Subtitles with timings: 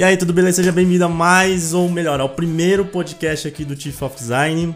[0.00, 0.56] E aí, tudo beleza?
[0.56, 4.74] Seja bem-vindo a mais, ou melhor, ao primeiro podcast aqui do Chief of Design,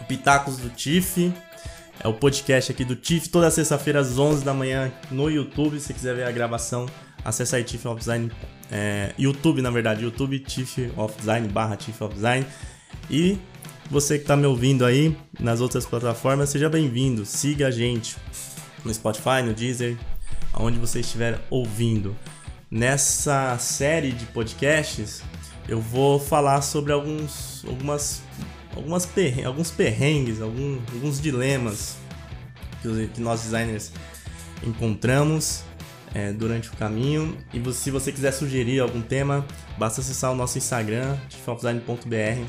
[0.00, 1.16] o Pitacos do Chief.
[2.00, 5.78] É o podcast aqui do Chief, toda sexta-feira às 11 da manhã no YouTube.
[5.78, 6.86] Se quiser ver a gravação,
[7.24, 8.32] acessa aí Chief of Design,
[8.68, 12.44] é, YouTube, na verdade, YouTube Chief of Design, barra Chief of Design.
[13.08, 13.38] E
[13.88, 17.24] você que está me ouvindo aí nas outras plataformas, seja bem-vindo.
[17.24, 18.16] Siga a gente
[18.84, 19.96] no Spotify, no Deezer,
[20.52, 22.16] aonde você estiver ouvindo.
[22.70, 25.22] Nessa série de podcasts,
[25.66, 28.22] eu vou falar sobre alguns, algumas,
[28.76, 29.08] algumas
[29.46, 31.96] alguns perrengues, algum, alguns dilemas
[32.82, 33.90] que, que nós designers
[34.62, 35.62] encontramos
[36.14, 37.38] é, durante o caminho.
[37.54, 39.46] E se você quiser sugerir algum tema,
[39.78, 42.44] basta acessar o nosso Instagram, tifaldesign.br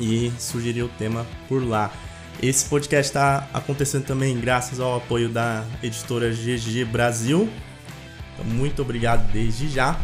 [0.00, 1.92] e sugerir o tema por lá.
[2.42, 7.48] Esse podcast está acontecendo também graças ao apoio da editora GG Brasil.
[8.38, 9.98] Então, muito obrigado desde já.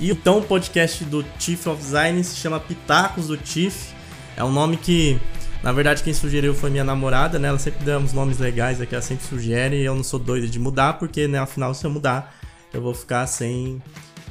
[0.00, 3.92] E então o podcast do Chief of Design se chama Pitacos do Chief.
[4.36, 5.18] É um nome que,
[5.62, 7.48] na verdade, quem sugeriu foi minha namorada, né?
[7.48, 9.76] Ela sempre dá uns nomes legais aqui, ela sempre sugere.
[9.76, 12.34] E eu não sou doido de mudar, porque, né, afinal, se eu mudar,
[12.72, 13.80] eu vou ficar sem.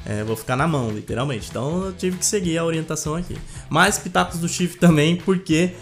[0.06, 1.48] É, vou ficar na mão, literalmente.
[1.48, 3.38] Então eu tive que seguir a orientação aqui.
[3.70, 5.72] Mas Pitacos do Chief também, porque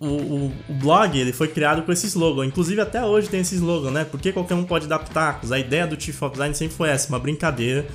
[0.00, 2.46] o, o, blog ele foi criado com esse slogan.
[2.46, 4.04] Inclusive até hoje tem esse slogan, né?
[4.04, 5.52] Porque qualquer um pode dar pitacos.
[5.52, 7.86] A ideia do Chief of Design sempre foi essa, uma brincadeira,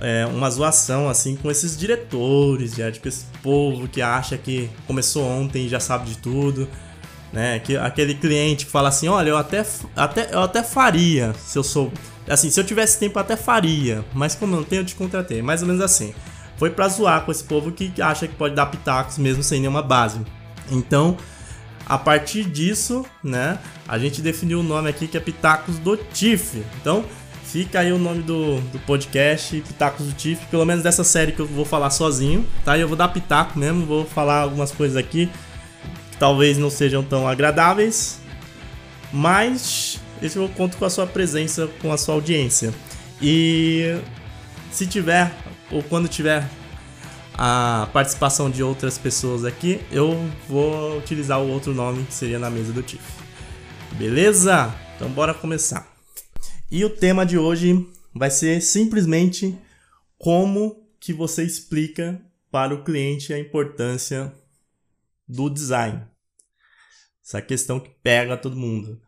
[0.00, 5.24] é, uma zoação assim com esses diretores, já, tipo esse povo que acha que começou
[5.24, 6.68] ontem e já sabe de tudo.
[7.32, 7.60] Né?
[7.60, 11.62] Que, aquele cliente que fala assim, olha, eu até, até, eu até faria se eu
[11.62, 11.92] sou.
[12.28, 14.04] Assim, se eu tivesse tempo, eu até faria.
[14.12, 15.40] Mas como eu não tenho, eu te contratei.
[15.42, 16.12] Mais ou menos assim.
[16.56, 19.82] Foi pra zoar com esse povo que acha que pode dar pitacos mesmo sem nenhuma
[19.82, 20.20] base.
[20.70, 21.16] Então,
[21.86, 26.60] a partir disso, né, a gente definiu o nome aqui que é Pitacos do Tiff.
[26.80, 27.04] Então,
[27.44, 31.40] fica aí o nome do, do podcast, Pitacos do Tiff, pelo menos dessa série que
[31.40, 32.76] eu vou falar sozinho, tá?
[32.76, 35.30] Eu vou dar pitaco mesmo, vou falar algumas coisas aqui
[36.10, 38.18] que talvez não sejam tão agradáveis,
[39.12, 42.74] mas esse eu conto com a sua presença, com a sua audiência.
[43.22, 43.96] E
[44.72, 45.32] se tiver,
[45.70, 46.44] ou quando tiver
[47.38, 50.14] a participação de outras pessoas aqui, eu
[50.48, 53.02] vou utilizar o outro nome que seria na mesa do Tiff.
[53.92, 54.74] Beleza?
[54.94, 55.94] Então bora começar.
[56.70, 59.56] E o tema de hoje vai ser simplesmente
[60.18, 62.20] como que você explica
[62.50, 64.32] para o cliente a importância
[65.28, 66.02] do design.
[67.22, 69.00] Essa questão que pega todo mundo.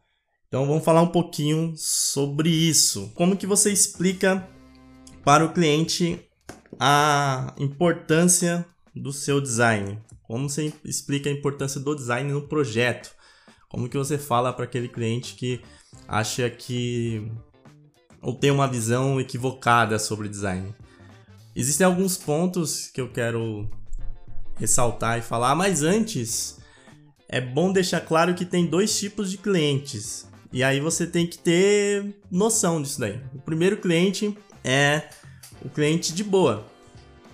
[0.49, 3.11] Então vamos falar um pouquinho sobre isso.
[3.15, 4.47] Como que você explica
[5.25, 6.28] para o cliente
[6.79, 9.99] a importância do seu design.
[10.23, 13.11] Como você explica a importância do design no projeto?
[13.69, 15.61] Como que você fala para aquele cliente que
[16.07, 17.31] acha que
[18.21, 20.75] ou tem uma visão equivocada sobre design?
[21.55, 23.69] Existem alguns pontos que eu quero
[24.57, 26.59] ressaltar e falar, mas antes
[27.29, 30.27] é bom deixar claro que tem dois tipos de clientes.
[30.53, 33.21] E aí você tem que ter noção disso daí.
[33.35, 35.09] O primeiro cliente é
[35.65, 36.65] o cliente de boa.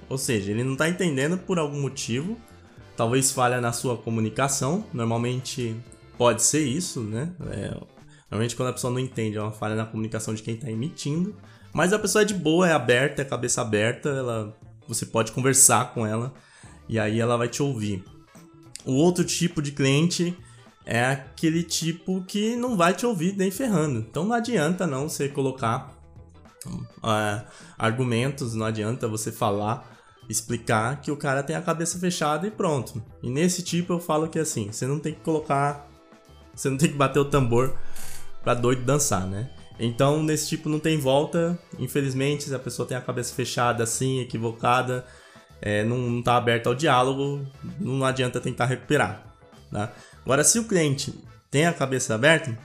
[0.08, 2.36] Ou seja, ele não está entendendo por algum motivo,
[2.96, 4.84] talvez falha na sua comunicação.
[4.92, 5.74] Normalmente
[6.18, 7.32] pode ser isso, né?
[7.50, 7.76] É,
[8.30, 11.34] normalmente quando a pessoa não entende, é uma falha na comunicação de quem está emitindo.
[11.72, 15.92] Mas a pessoa é de boa, é aberta, é cabeça aberta, ela, você pode conversar
[15.92, 16.32] com ela
[16.88, 18.04] e aí ela vai te ouvir.
[18.84, 20.36] O outro tipo de cliente
[20.86, 24.00] é aquele tipo que não vai te ouvir nem ferrando.
[24.00, 25.94] Então não adianta não você colocar
[26.66, 27.44] uh,
[27.78, 29.91] argumentos, não adianta você falar,
[30.28, 33.02] explicar que o cara tem a cabeça fechada e pronto.
[33.22, 35.88] E nesse tipo eu falo que assim, você não tem que colocar,
[36.54, 37.76] você não tem que bater o tambor
[38.42, 39.50] pra doido dançar, né?
[39.78, 44.20] Então nesse tipo não tem volta, infelizmente, se a pessoa tem a cabeça fechada assim,
[44.20, 45.04] equivocada,
[45.60, 47.44] é, não, não tá aberta ao diálogo,
[47.81, 49.25] não adianta tentar recuperar.
[49.70, 49.92] Tá?
[50.25, 51.14] Agora, se o cliente
[51.50, 52.56] tem a cabeça aberta,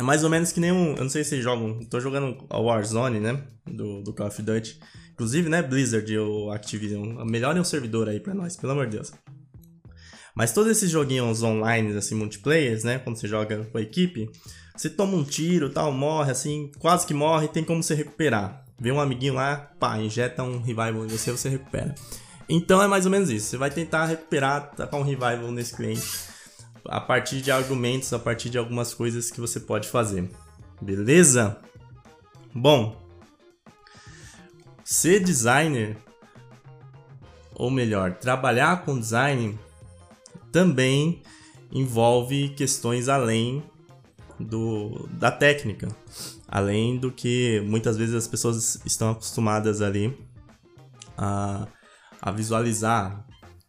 [0.00, 0.94] é mais ou menos que nem um.
[0.94, 1.78] Eu não sei se vocês jogam.
[1.84, 3.44] Tô jogando a Warzone, né?
[3.66, 4.80] Do, do Call of Duty.
[5.12, 5.62] Inclusive, né?
[5.62, 7.22] Blizzard ou Activision.
[7.26, 9.12] Melhorem o servidor aí pra nós, pelo amor de Deus.
[10.34, 12.98] Mas todos esses joguinhos online, assim, multiplayers, né?
[12.98, 14.30] Quando você joga com a equipe,
[14.74, 18.64] você toma um tiro tal, morre, assim, quase que morre, tem como você recuperar.
[18.80, 21.94] Vê um amiguinho lá, pá, injeta um revival em você, você recupera.
[22.48, 23.48] Então é mais ou menos isso.
[23.48, 26.29] Você vai tentar recuperar, tacar um revival nesse cliente
[26.84, 30.30] a partir de argumentos, a partir de algumas coisas que você pode fazer.
[30.80, 31.58] Beleza?
[32.54, 32.96] Bom,
[34.84, 35.96] ser designer,
[37.54, 39.58] ou melhor, trabalhar com design
[40.50, 41.22] também
[41.70, 43.62] envolve questões além
[44.38, 45.88] do, da técnica,
[46.48, 50.18] além do que muitas vezes as pessoas estão acostumadas ali
[51.16, 51.68] a
[52.20, 53.24] a visualizar.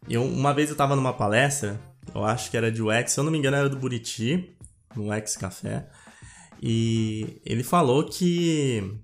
[0.08, 1.80] Eu, uma vez eu tava numa palestra,
[2.14, 4.54] eu acho que era de UX, se eu não me engano era do Buriti,
[4.94, 5.88] no UX Café,
[6.60, 9.00] e ele falou que.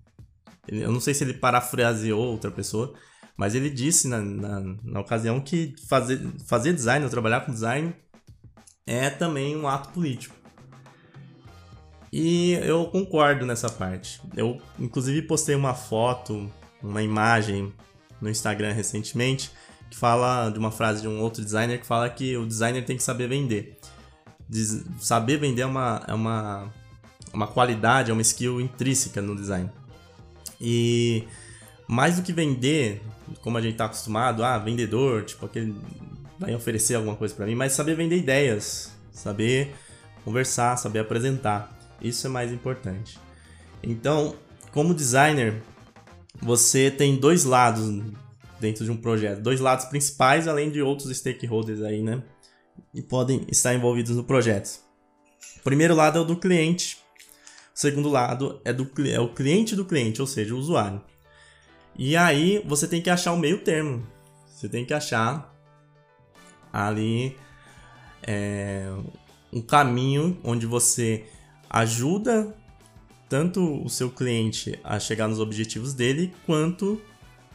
[0.66, 2.94] Eu não sei se ele parafraseou outra pessoa,
[3.36, 7.94] mas ele disse na, na, na ocasião que fazer, fazer design, ou trabalhar com design,
[8.86, 10.36] é também um ato político.
[12.12, 14.20] E eu concordo nessa parte.
[14.36, 16.50] Eu, inclusive, postei uma foto,
[16.82, 17.72] uma imagem
[18.20, 19.50] no Instagram recentemente
[19.90, 22.96] que fala de uma frase de um outro designer que fala que o designer tem
[22.96, 23.78] que saber vender.
[25.00, 26.72] Saber vender é uma, é uma,
[27.32, 29.70] uma qualidade, é uma skill intrínseca no design.
[30.60, 31.24] E
[31.86, 33.02] mais do que vender,
[33.40, 35.74] como a gente está acostumado, ah, vendedor, tipo aquele
[36.38, 39.74] vai oferecer alguma coisa para mim, mas saber vender ideias, saber
[40.24, 41.76] conversar, saber apresentar.
[42.00, 43.18] Isso é mais importante.
[43.82, 44.36] Então,
[44.70, 45.60] como designer,
[46.40, 48.02] você tem dois lados
[48.60, 52.22] dentro de um projeto, dois lados principais, além de outros stakeholders aí, né?
[52.94, 54.80] E podem estar envolvidos no projeto.
[55.58, 56.98] O primeiro lado é o do cliente,
[57.74, 61.00] o segundo lado é, do, é o cliente do cliente, ou seja, o usuário.
[61.96, 64.06] E aí você tem que achar o meio termo.
[64.46, 65.54] Você tem que achar
[66.72, 67.36] ali
[68.22, 68.86] é,
[69.52, 71.24] um caminho onde você
[71.70, 72.54] ajuda
[73.28, 77.00] tanto o seu cliente a chegar nos objetivos dele, quanto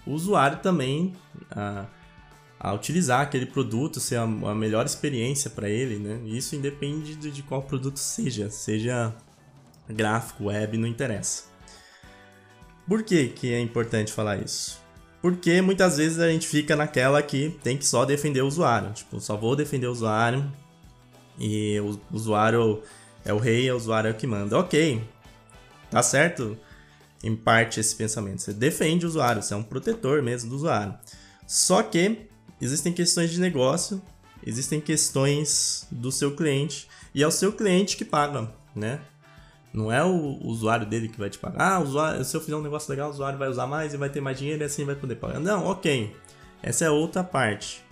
[0.06, 1.14] o usuário também
[1.52, 1.86] a,
[2.60, 6.20] a utilizar aquele produto, ser a, a melhor experiência para ele, né?
[6.26, 9.14] Isso independe de, de qual produto seja, seja
[9.90, 11.44] gráfico, web, não interessa.
[12.88, 14.82] Por que, que é importante falar isso?
[15.22, 18.92] Porque muitas vezes a gente fica naquela que tem que só defender o usuário.
[18.92, 20.52] Tipo, só vou defender o usuário
[21.40, 22.84] e o usuário
[23.24, 24.58] é o rei, é o usuário é o que manda.
[24.58, 25.02] Ok,
[25.90, 26.58] tá certo
[27.24, 28.42] em parte esse pensamento.
[28.42, 30.94] Você defende o usuário, você é um protetor mesmo do usuário.
[31.48, 32.28] Só que
[32.60, 34.02] existem questões de negócio,
[34.46, 39.00] existem questões do seu cliente e é o seu cliente que paga, né?
[39.74, 41.60] Não é o usuário dele que vai te pagar.
[41.60, 44.10] Ah, usuário, se eu fizer um negócio legal, o usuário vai usar mais e vai
[44.10, 45.40] ter mais dinheiro e assim vai poder pagar.
[45.40, 46.16] Não, ok.
[46.62, 47.84] Essa é outra parte.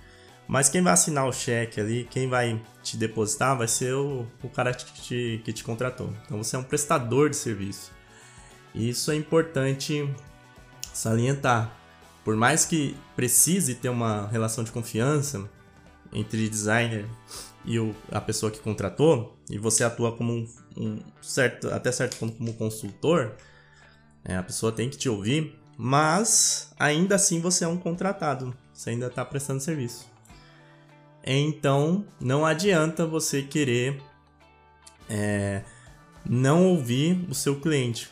[0.47, 4.49] Mas quem vai assinar o cheque ali, quem vai te depositar, vai ser o, o
[4.49, 6.13] cara que te, que te contratou.
[6.25, 7.91] Então você é um prestador de serviço.
[8.73, 10.09] Isso é importante
[10.93, 11.75] salientar.
[12.23, 15.49] Por mais que precise ter uma relação de confiança
[16.13, 17.05] entre designer
[17.65, 20.47] e o, a pessoa que contratou, e você atua como um,
[20.77, 23.35] um certo, até certo ponto como consultor,
[24.23, 28.91] é, a pessoa tem que te ouvir, mas ainda assim você é um contratado, você
[28.91, 30.09] ainda está prestando serviço.
[31.23, 34.01] Então não adianta você querer
[35.09, 35.63] é,
[36.25, 38.10] não ouvir o seu cliente.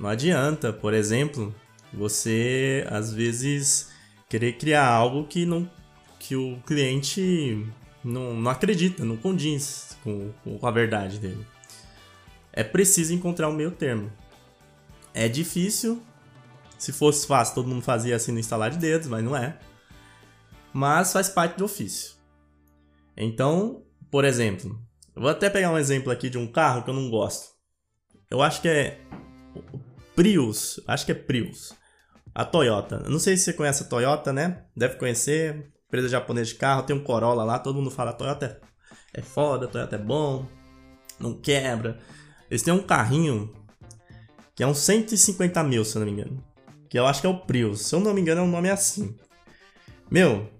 [0.00, 1.54] Não adianta, por exemplo,
[1.92, 3.90] você às vezes
[4.30, 5.70] querer criar algo que não
[6.18, 7.66] que o cliente
[8.02, 11.46] não, não acredita, não condiz com, com a verdade dele.
[12.50, 14.10] É preciso encontrar um meio termo.
[15.12, 16.02] É difícil.
[16.78, 19.58] Se fosse fácil, todo mundo fazia assim no instalar de dedos, mas não é.
[20.72, 22.14] Mas faz parte do ofício.
[23.14, 24.80] Então, por exemplo,
[25.14, 27.50] eu vou até pegar um exemplo aqui de um carro que eu não gosto.
[28.30, 29.00] Eu acho que é
[30.20, 31.72] Prius, acho que é Prius.
[32.34, 32.98] A Toyota.
[33.08, 34.64] Não sei se você conhece a Toyota, né?
[34.76, 38.60] Deve conhecer empresa japonesa de carro, tem um Corolla lá, todo mundo fala Toyota
[39.14, 40.46] é, é foda, Toyota é bom,
[41.18, 41.98] não quebra.
[42.50, 43.50] Eles têm um carrinho
[44.54, 46.44] que é um 150 mil, se eu não me engano.
[46.90, 47.86] Que eu acho que é o Prius.
[47.86, 49.16] Se eu não me engano, é um nome assim.
[50.10, 50.50] Meu,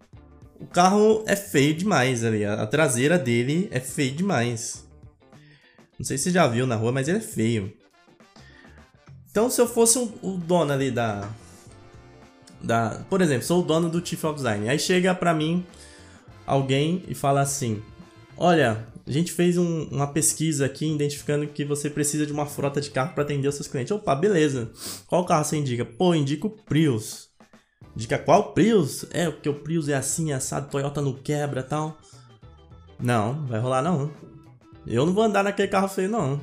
[0.59, 2.47] o carro é feio demais ali.
[2.47, 4.89] A traseira dele é feio demais.
[5.99, 7.79] Não sei se você já viu na rua, mas ele é feio.
[9.31, 11.29] Então, se eu fosse o, dono ali da,
[12.61, 13.03] da.
[13.09, 14.69] Por exemplo, sou o dono do Chief of Design.
[14.69, 15.65] Aí chega pra mim
[16.47, 17.83] alguém e fala assim:
[18.37, 22.81] Olha, a gente fez um, uma pesquisa aqui identificando que você precisa de uma frota
[22.81, 23.93] de carro para atender os seus clientes.
[23.93, 24.71] Opa, beleza.
[25.07, 25.85] Qual carro você indica?
[25.85, 27.29] Pô, indica o Prius.
[27.95, 29.05] Indica qual Prius?
[29.11, 31.99] É, porque o Prius é assim, assado, Toyota não quebra tal.
[32.99, 34.11] Não, vai rolar não.
[34.87, 36.41] Eu não vou andar naquele carro feio, não.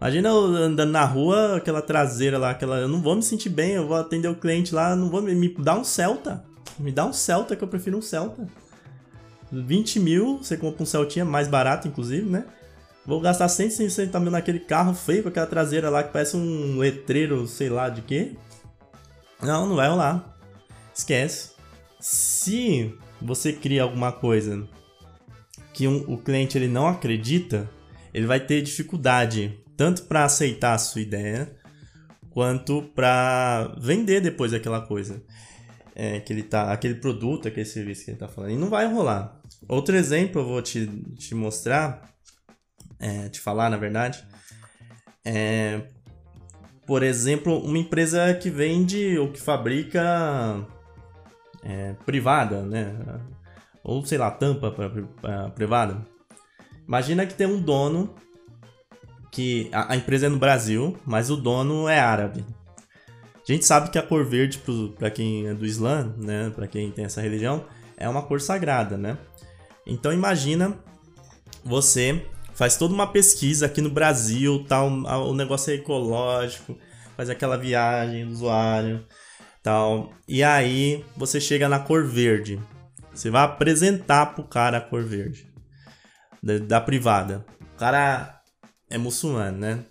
[0.00, 2.76] Imagina eu andando na rua, aquela traseira lá, aquela.
[2.76, 5.34] Eu não vou me sentir bem, eu vou atender o cliente lá, não vou me,
[5.34, 6.44] me dar um Celta.
[6.78, 8.46] Me dá um Celta, que eu prefiro um Celta.
[9.50, 12.44] 20 mil, você compra um Celtinha mais barato, inclusive, né?
[13.06, 17.46] Vou gastar 160 mil naquele carro feio com aquela traseira lá que parece um letreiro,
[17.46, 18.32] sei lá de quê.
[19.40, 20.36] Não, não vai rolar.
[20.92, 21.52] Esquece.
[22.00, 24.66] Se você cria alguma coisa
[25.72, 27.70] que um, o cliente ele não acredita,
[28.12, 31.54] ele vai ter dificuldade tanto para aceitar a sua ideia
[32.30, 35.22] quanto para vender depois aquela coisa.
[35.98, 38.50] é, que ele tá, aquele produto, aquele serviço que ele tá falando.
[38.50, 39.40] E não vai rolar.
[39.66, 42.14] Outro exemplo eu vou te, te mostrar,
[43.00, 44.22] é, te falar na verdade,
[45.24, 45.80] é,
[46.86, 50.66] por exemplo, uma empresa que vende ou que fabrica
[51.64, 52.94] é, privada, né?
[53.82, 56.06] Ou sei lá, tampa para privada.
[56.86, 58.14] Imagina que tem um dono
[59.36, 62.42] que a, a, empresa é no Brasil, mas o dono é árabe.
[63.46, 64.62] A gente sabe que a cor verde
[64.98, 67.66] para quem é do Islã, né, para quem tem essa religião,
[67.98, 69.18] é uma cor sagrada, né?
[69.86, 70.74] Então imagina
[71.62, 72.24] você
[72.54, 76.74] faz toda uma pesquisa aqui no Brasil, tal, o negócio é ecológico,
[77.14, 79.04] faz aquela viagem do usuário,
[79.62, 80.14] tal.
[80.26, 82.58] E aí você chega na cor verde.
[83.12, 85.46] Você vai apresentar pro cara a cor verde
[86.42, 87.44] da, da privada.
[87.74, 88.35] O cara
[88.90, 89.84] é muçulmano, né?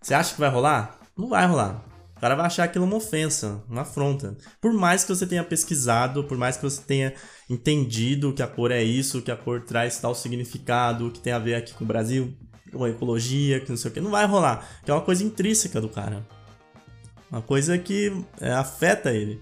[0.00, 0.98] Você acha que vai rolar?
[1.16, 1.84] Não vai rolar.
[2.16, 4.36] O cara vai achar aquilo uma ofensa, uma afronta.
[4.60, 7.14] Por mais que você tenha pesquisado, por mais que você tenha
[7.50, 11.38] entendido que a cor é isso, que a cor traz tal significado, que tem a
[11.38, 12.34] ver aqui com o Brasil,
[12.72, 14.66] com a ecologia, que não sei o que, não vai rolar.
[14.84, 16.26] Que é uma coisa intrínseca do cara.
[17.30, 19.40] Uma coisa que é, afeta ele.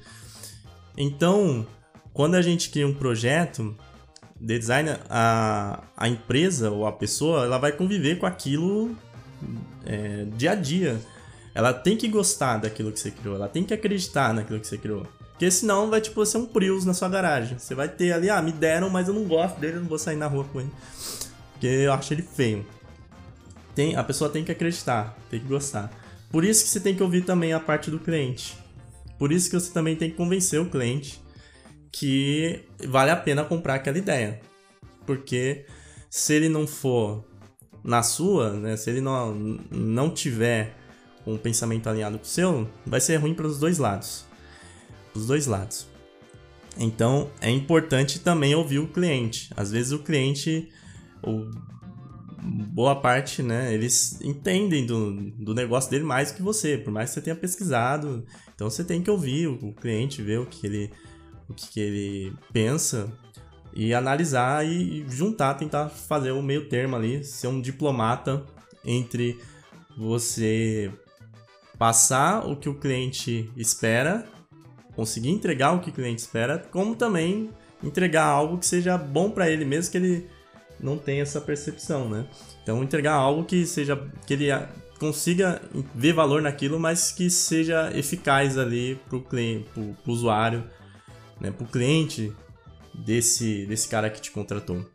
[0.97, 1.67] Então,
[2.13, 3.77] quando a gente cria um projeto
[4.43, 8.91] de design, a, a empresa ou a pessoa ela vai conviver com aquilo
[9.87, 11.01] é, dia a dia.
[11.55, 14.77] Ela tem que gostar daquilo que você criou, ela tem que acreditar naquilo que você
[14.77, 15.07] criou.
[15.31, 17.57] Porque senão vai tipo ser um Prius na sua garagem.
[17.59, 19.99] Você vai ter ali, ah, me deram, mas eu não gosto dele, eu não vou
[19.99, 20.71] sair na rua com ele.
[21.53, 22.67] Porque eu acho ele feio.
[23.77, 25.91] Tem, a pessoa tem que acreditar, tem que gostar.
[26.31, 28.57] Por isso que você tem que ouvir também a parte do cliente.
[29.19, 31.22] Por isso que você também tem que convencer o cliente
[31.93, 34.41] que vale a pena comprar aquela ideia.
[35.07, 35.67] Porque
[36.09, 37.25] se ele não for
[37.85, 39.35] na sua, né, se ele não,
[39.71, 40.75] não tiver
[41.27, 44.25] um pensamento alinhado com o seu, vai ser ruim para os dois lados.
[45.15, 45.87] Os dois lados.
[46.79, 49.51] Então é importante também ouvir o cliente.
[49.57, 50.71] Às vezes o cliente,
[51.23, 51.51] o
[52.43, 57.15] boa parte, né, eles entendem do, do negócio dele mais que você, por mais que
[57.15, 58.25] você tenha pesquisado.
[58.55, 60.91] Então você tem que ouvir o, o cliente, ver o que ele,
[61.53, 63.11] o que ele pensa
[63.75, 68.43] e analisar e juntar, tentar fazer o meio termo ali, ser um diplomata
[68.85, 69.39] entre
[69.97, 70.91] você
[71.79, 74.27] passar o que o cliente espera,
[74.95, 77.51] conseguir entregar o que o cliente espera, como também
[77.83, 80.31] entregar algo que seja bom para ele mesmo que ele
[80.79, 82.27] não tem essa percepção, né?
[82.63, 84.51] Então entregar algo que seja que ele
[84.99, 85.61] consiga
[85.95, 90.65] ver valor naquilo, mas que seja eficaz ali para o cliente, para o usuário,
[91.43, 91.51] né?
[91.51, 92.33] Para o cliente
[92.95, 94.89] desse desse cara que te contratou.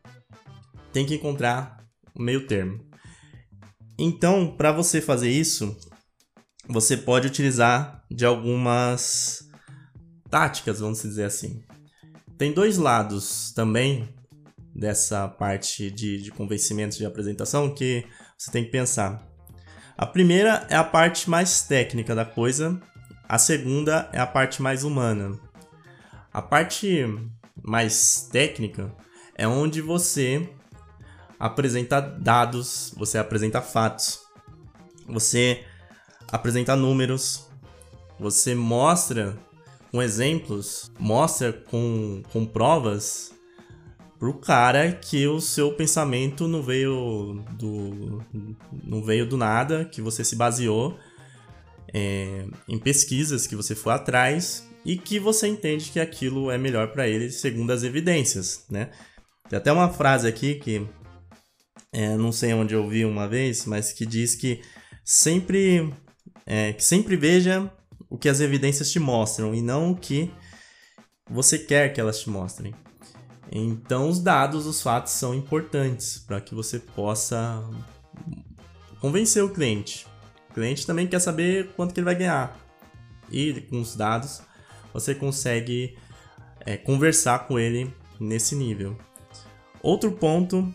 [0.94, 1.86] Tem que encontrar
[2.16, 2.80] o meio termo.
[4.00, 5.76] Então, para você fazer isso,
[6.68, 9.44] você pode utilizar de algumas
[10.30, 11.64] táticas, vamos dizer assim.
[12.38, 14.08] Tem dois lados também
[14.74, 18.06] dessa parte de, de convencimento de apresentação que
[18.38, 19.28] você tem que pensar.
[19.98, 22.80] A primeira é a parte mais técnica da coisa,
[23.28, 25.40] a segunda é a parte mais humana.
[26.38, 27.04] A parte
[27.64, 28.94] mais técnica
[29.34, 30.48] é onde você
[31.40, 34.20] apresenta dados, você apresenta fatos,
[35.08, 35.64] você
[36.32, 37.50] apresenta números,
[38.20, 39.36] você mostra
[39.92, 43.34] com exemplos, mostra com, com provas
[44.20, 48.24] pro cara que o seu pensamento não veio do
[48.84, 51.00] não veio do nada, que você se baseou
[51.92, 56.94] é, em pesquisas que você foi atrás e que você entende que aquilo é melhor
[56.94, 58.90] para ele segundo as evidências, né?
[59.50, 60.88] Tem até uma frase aqui que
[61.92, 64.62] é, não sei onde eu vi uma vez, mas que diz que
[65.04, 65.94] sempre
[66.46, 67.70] é, que sempre veja
[68.10, 70.32] o que as evidências te mostram e não o que
[71.30, 72.74] você quer que elas te mostrem.
[73.52, 77.62] Então, os dados, os fatos são importantes para que você possa
[79.02, 80.08] convencer o cliente.
[80.50, 82.58] O cliente também quer saber quanto que ele vai ganhar.
[83.30, 84.42] E com os dados,
[85.00, 85.96] você consegue
[86.62, 88.98] é, conversar com ele nesse nível.
[89.82, 90.74] Outro ponto,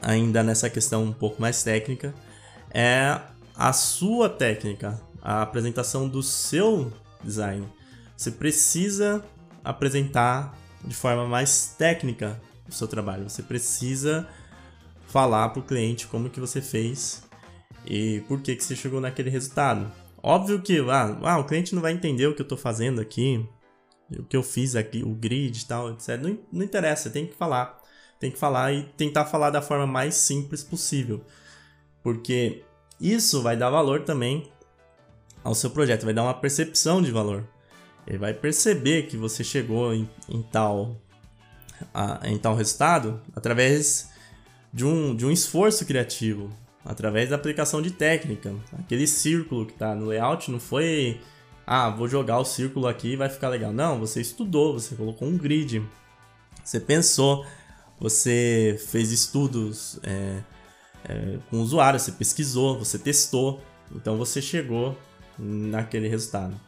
[0.00, 2.14] ainda nessa questão um pouco mais técnica,
[2.70, 3.20] é
[3.54, 6.90] a sua técnica, a apresentação do seu
[7.22, 7.68] design.
[8.16, 9.22] Você precisa
[9.62, 13.28] apresentar de forma mais técnica o seu trabalho.
[13.28, 14.26] Você precisa
[15.08, 17.22] falar para o cliente como que você fez
[17.84, 19.92] e por que, que você chegou naquele resultado.
[20.22, 23.46] Óbvio que ah, ah, o cliente não vai entender o que eu estou fazendo aqui,
[24.10, 26.20] o que eu fiz aqui, o grid e tal, etc.
[26.20, 27.80] Não, não interessa, tem que falar.
[28.18, 31.24] Tem que falar e tentar falar da forma mais simples possível.
[32.02, 32.62] Porque
[33.00, 34.50] isso vai dar valor também
[35.42, 37.48] ao seu projeto, vai dar uma percepção de valor.
[38.06, 41.00] Ele vai perceber que você chegou em, em tal,
[41.94, 44.10] a, em tal resultado através
[44.72, 46.50] de um, de um esforço criativo,
[46.84, 48.54] através da aplicação de técnica.
[48.78, 51.20] Aquele círculo que está no layout não foi,
[51.66, 53.72] ah, vou jogar o círculo aqui e vai ficar legal.
[53.72, 55.82] Não, você estudou, você colocou um grid,
[56.64, 57.44] você pensou,
[57.98, 60.42] você fez estudos é,
[61.04, 63.60] é, com o usuário, você pesquisou, você testou,
[63.94, 64.96] então você chegou
[65.38, 66.58] naquele resultado.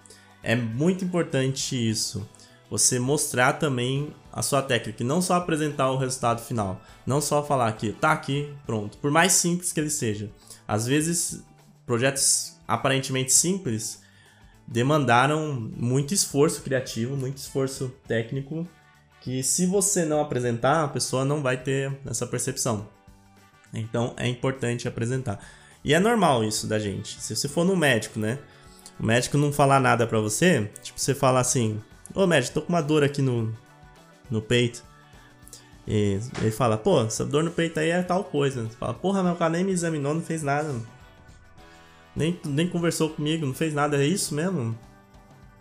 [0.42, 2.28] É muito importante isso.
[2.68, 7.44] Você mostrar também a sua técnica, e não só apresentar o resultado final, não só
[7.44, 8.96] falar que tá aqui, pronto.
[8.98, 10.30] Por mais simples que ele seja.
[10.66, 11.44] Às vezes,
[11.84, 14.00] projetos aparentemente simples
[14.66, 18.66] demandaram muito esforço criativo, muito esforço técnico,
[19.20, 22.88] que se você não apresentar, a pessoa não vai ter essa percepção.
[23.72, 25.38] Então é importante apresentar.
[25.84, 27.20] E é normal isso da gente.
[27.20, 28.38] Se você for no médico, né?
[28.98, 31.80] O médico não falar nada pra você, tipo, você falar assim:
[32.14, 33.56] Ô médico, tô com uma dor aqui no,
[34.32, 34.82] no peito.
[35.86, 38.64] E ele fala: Pô, essa dor no peito aí é tal coisa.
[38.64, 40.74] Você fala: Porra, meu cara nem me examinou, não fez nada.
[42.14, 44.78] Nem, nem conversou comigo, não fez nada, é isso mesmo?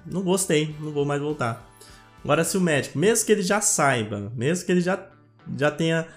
[0.06, 1.70] Não gostei, não vou mais voltar.
[2.24, 5.10] Agora, se o médico, mesmo que ele já saiba, mesmo que ele já,
[5.58, 6.08] já tenha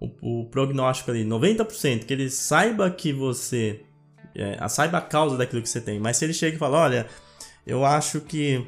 [0.00, 3.82] o, o prognóstico ali, 90%, que ele saiba que você.
[4.34, 7.06] É, saiba a causa daquilo que você tem, mas se ele chega e fala: Olha,
[7.66, 8.66] eu acho que.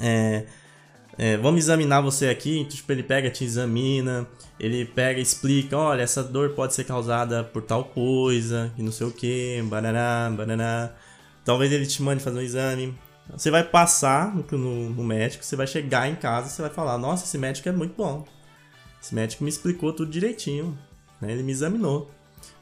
[0.00, 0.46] É,
[1.16, 2.64] é, vamos examinar você aqui.
[2.64, 4.26] Tipo, ele pega, te examina,
[4.58, 9.06] ele pega explica: olha, essa dor pode ser causada por tal coisa, e não sei
[9.06, 10.90] o que, baraná, baraná.
[11.44, 12.98] Talvez ele te mande fazer um exame.
[13.32, 16.98] Você vai passar no, no, no médico, você vai chegar em casa você vai falar:
[16.98, 18.24] nossa, esse médico é muito bom.
[19.00, 20.78] Esse médico me explicou tudo direitinho,
[21.20, 21.30] né?
[21.32, 22.10] ele me examinou.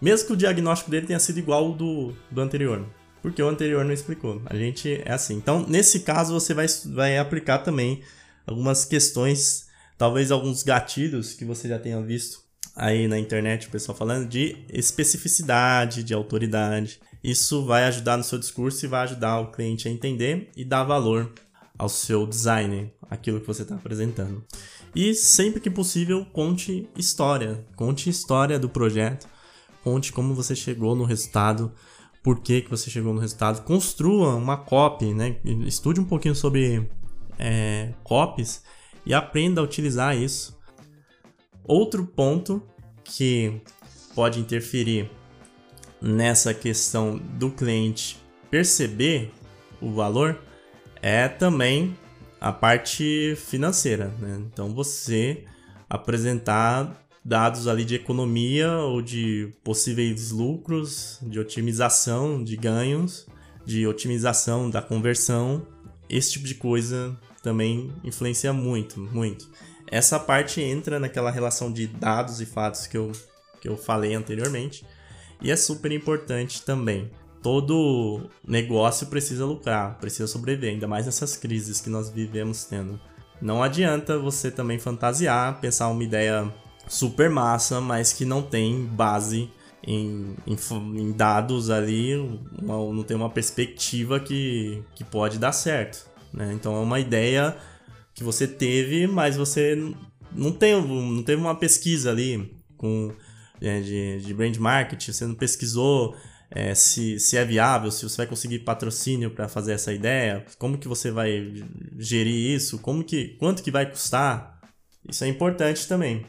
[0.01, 2.85] Mesmo que o diagnóstico dele tenha sido igual ao do, do anterior,
[3.21, 4.43] porque o anterior não explicou.
[4.47, 5.35] A gente é assim.
[5.35, 8.03] Então, nesse caso, você vai, vai aplicar também
[8.47, 12.41] algumas questões, talvez alguns gatilhos que você já tenha visto
[12.75, 17.01] aí na internet, o pessoal falando de especificidade, de autoridade.
[17.23, 20.85] Isso vai ajudar no seu discurso e vai ajudar o cliente a entender e dar
[20.85, 21.33] valor
[21.79, 24.45] ao seu design, aquilo que você está apresentando.
[24.95, 27.65] E sempre que possível, conte história.
[27.77, 29.27] Conte história do projeto.
[29.83, 31.73] Conte como você chegou no resultado.
[32.23, 33.63] Por que, que você chegou no resultado.
[33.65, 35.37] Construa uma copy, né?
[35.67, 36.89] Estude um pouquinho sobre
[37.43, 38.63] é, copies
[39.05, 40.57] e aprenda a utilizar isso.
[41.65, 42.63] Outro ponto
[43.03, 43.61] que
[44.15, 45.11] pode interferir
[46.01, 49.33] nessa questão do cliente perceber
[49.81, 50.41] o valor
[51.01, 51.97] é também
[52.41, 54.09] a parte financeira.
[54.21, 54.41] Né?
[54.53, 55.45] Então você
[55.91, 63.27] apresentar dados ali de economia ou de possíveis lucros, de otimização de ganhos,
[63.65, 65.67] de otimização da conversão,
[66.09, 69.51] esse tipo de coisa também influencia muito, muito.
[69.91, 73.13] Essa parte entra naquela relação de dados e fatos que eu,
[73.61, 74.87] que eu falei anteriormente
[75.41, 77.11] e é super importante também
[77.43, 82.99] todo negócio precisa lucrar, precisa sobreviver, ainda mais nessas crises que nós vivemos tendo.
[83.41, 86.53] Não adianta você também fantasiar, pensar uma ideia
[86.87, 89.51] super massa, mas que não tem base
[89.85, 90.57] em, em,
[90.97, 92.15] em dados ali,
[92.63, 96.09] uma, não tem uma perspectiva que, que pode dar certo.
[96.33, 96.53] Né?
[96.55, 97.57] Então é uma ideia
[98.15, 99.77] que você teve, mas você
[100.33, 103.13] não, tem, não teve uma pesquisa ali com,
[103.61, 106.17] é, de, de brand marketing, você não pesquisou
[106.51, 110.77] é, se, se é viável, se você vai conseguir patrocínio para fazer essa ideia, como
[110.77, 111.65] que você vai
[111.99, 114.61] gerir isso, como que, quanto que vai custar.
[115.09, 116.27] Isso é importante também.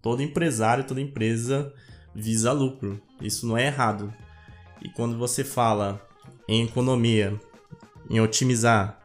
[0.00, 1.72] Todo empresário, toda empresa
[2.14, 3.00] visa lucro.
[3.20, 4.14] Isso não é errado.
[4.80, 6.00] E quando você fala
[6.48, 7.38] em economia,
[8.08, 9.03] em otimizar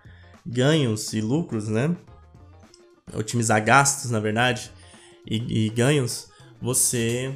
[0.49, 1.95] ganhos e lucros, né?
[3.13, 4.71] Otimizar gastos, na verdade,
[5.25, 6.29] e, e ganhos,
[6.61, 7.35] você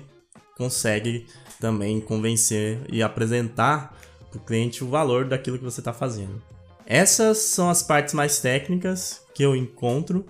[0.57, 1.25] consegue
[1.59, 3.97] também convencer e apresentar
[4.29, 6.41] para o cliente o valor daquilo que você está fazendo.
[6.85, 10.25] Essas são as partes mais técnicas que eu encontro.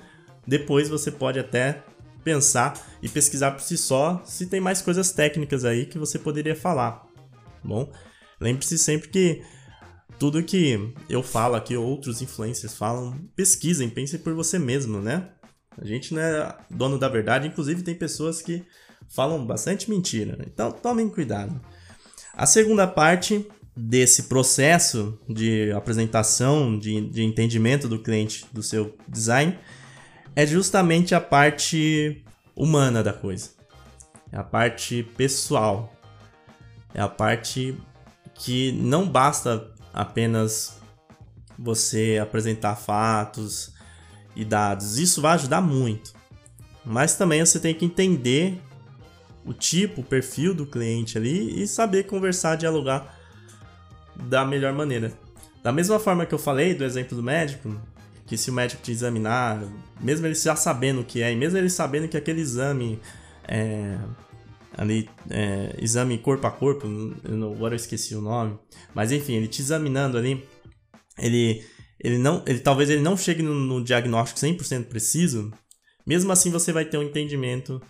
[0.46, 1.84] Depois você pode até
[2.24, 6.56] pensar e pesquisar por si só se tem mais coisas técnicas aí que você poderia
[6.56, 6.92] falar.
[6.92, 7.10] Tá
[7.64, 7.92] bom,
[8.40, 9.42] lembre-se sempre que
[10.20, 15.30] tudo que eu falo aqui, outros influencers falam, pesquisem, pensem por você mesmo, né?
[15.78, 18.64] A gente não é dono da verdade, inclusive tem pessoas que
[19.10, 20.38] falam bastante mentira.
[20.46, 21.60] Então tomem cuidado.
[22.34, 23.46] A segunda parte
[23.76, 29.58] desse processo de apresentação, de, de entendimento do cliente do seu design,
[30.36, 32.24] é justamente a parte
[32.56, 33.50] humana da coisa.
[34.32, 35.94] É a parte pessoal.
[36.94, 37.76] É a parte
[38.36, 40.78] que não basta apenas
[41.58, 43.74] você apresentar fatos
[44.36, 44.98] e dados.
[44.98, 46.14] Isso vai ajudar muito.
[46.84, 48.60] Mas também você tem que entender
[49.46, 53.18] o tipo, o perfil do cliente ali e saber conversar, dialogar
[54.16, 55.14] da melhor maneira.
[55.62, 57.74] Da mesma forma que eu falei do exemplo do médico,
[58.26, 59.62] que se o médico te examinar,
[60.00, 63.00] mesmo ele já sabendo o que é, e mesmo ele sabendo que aquele exame
[63.48, 63.98] é,
[64.78, 68.58] ali, é, exame corpo a corpo, não, agora eu esqueci o nome,
[68.94, 70.44] mas enfim, ele te examinando ali,
[71.18, 71.64] ele,
[72.00, 75.52] ele não, ele talvez ele não chegue no, no diagnóstico 100% preciso,
[76.06, 77.82] mesmo assim você vai ter um entendimento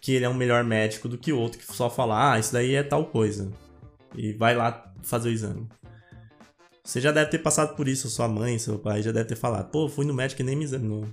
[0.00, 2.52] que ele é um melhor médico do que o outro que só fala, ah, isso
[2.52, 3.50] daí é tal coisa,
[4.16, 5.68] e vai lá fazer o exame.
[6.84, 9.70] Você já deve ter passado por isso, sua mãe, seu pai já deve ter falado,
[9.70, 11.06] pô, fui no médico e nem me examinou.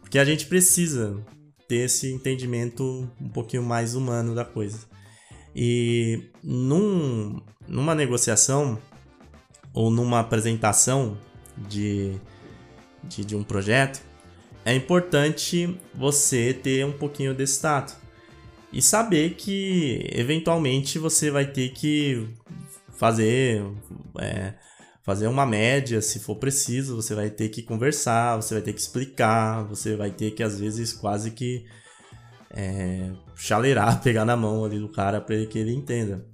[0.00, 1.24] Porque a gente precisa
[1.72, 4.80] ter esse entendimento um pouquinho mais humano da coisa.
[5.56, 8.78] E num, numa negociação
[9.72, 11.16] ou numa apresentação
[11.56, 12.12] de,
[13.02, 14.02] de, de um projeto,
[14.66, 17.96] é importante você ter um pouquinho desse tato
[18.70, 22.28] e saber que eventualmente você vai ter que
[22.98, 23.64] fazer
[24.20, 24.52] é,
[25.02, 28.80] fazer uma média se for preciso você vai ter que conversar você vai ter que
[28.80, 31.64] explicar você vai ter que às vezes quase que
[32.50, 36.24] é, chaleirar pegar na mão ali do cara para que ele entenda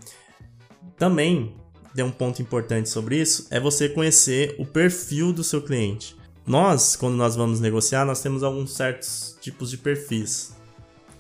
[0.97, 1.57] também
[1.95, 6.97] tem um ponto importante sobre isso é você conhecer o perfil do seu cliente nós,
[6.97, 10.57] quando nós vamos negociar, nós temos alguns certos tipos de perfis.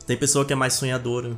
[0.07, 1.37] Tem pessoa que é mais sonhadora.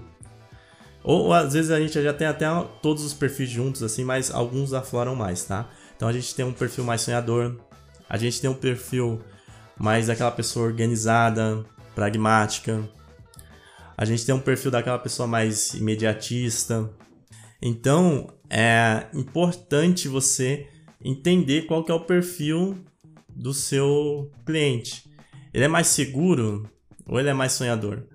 [1.02, 2.46] Ou, às vezes a gente já tem até
[2.80, 5.68] todos os perfis juntos, assim, mas alguns afloram mais, tá?
[6.00, 7.60] Então a gente tem um perfil mais sonhador,
[8.08, 9.20] a gente tem um perfil
[9.78, 11.62] mais daquela pessoa organizada,
[11.94, 12.88] pragmática.
[13.98, 16.88] A gente tem um perfil daquela pessoa mais imediatista.
[17.60, 20.66] Então é importante você
[21.04, 22.82] entender qual que é o perfil
[23.28, 25.04] do seu cliente.
[25.52, 26.66] Ele é mais seguro
[27.04, 28.06] ou ele é mais sonhador?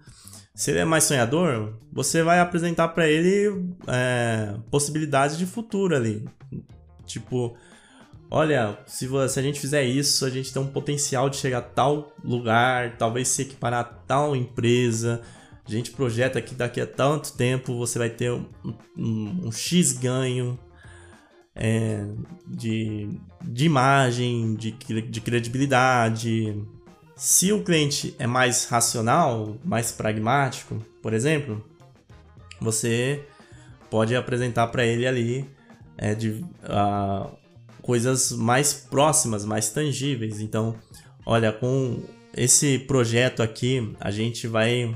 [0.56, 6.26] Se ele é mais sonhador, você vai apresentar para ele é, possibilidades de futuro ali.
[7.06, 7.56] Tipo,
[8.30, 11.62] olha, se, se a gente fizer isso, a gente tem um potencial de chegar a
[11.62, 15.22] tal lugar, talvez se equiparar a tal empresa.
[15.68, 18.46] A gente projeta que daqui a tanto tempo você vai ter um,
[18.96, 20.60] um, um X ganho
[21.56, 22.06] é,
[22.46, 23.10] de,
[23.42, 26.62] de imagem, de, de credibilidade.
[27.16, 31.66] Se o cliente é mais racional, mais pragmático, por exemplo,
[32.60, 33.24] você
[33.90, 35.50] pode apresentar para ele ali
[35.98, 37.32] é, de, uh,
[37.86, 40.40] coisas mais próximas, mais tangíveis.
[40.40, 40.76] Então,
[41.24, 42.02] olha, com
[42.36, 44.96] esse projeto aqui, a gente vai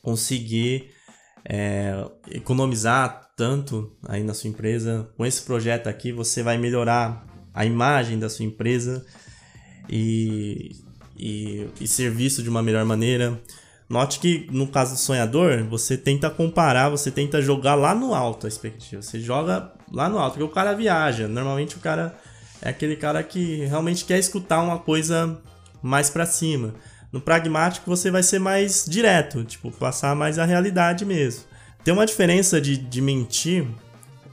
[0.00, 0.90] conseguir
[1.44, 5.12] é, economizar tanto aí na sua empresa.
[5.16, 9.04] Com esse projeto aqui, você vai melhorar a imagem da sua empresa
[9.88, 10.76] e,
[11.16, 13.42] e, e ser visto de uma melhor maneira.
[13.88, 18.46] Note que no caso do sonhador, você tenta comparar, você tenta jogar lá no alto
[18.46, 19.00] a expectativa.
[19.00, 21.26] Você joga lá no alto, porque o cara viaja.
[21.26, 22.14] Normalmente o cara
[22.60, 25.40] é aquele cara que realmente quer escutar uma coisa
[25.82, 26.74] mais para cima.
[27.10, 31.44] No pragmático você vai ser mais direto, tipo, passar mais a realidade mesmo.
[31.82, 33.66] Tem uma diferença de, de mentir